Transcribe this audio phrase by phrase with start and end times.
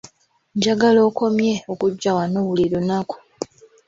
[0.57, 3.17] Njagala okomye okujja wano buli lunaku.